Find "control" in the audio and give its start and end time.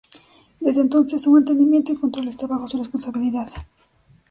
1.95-2.27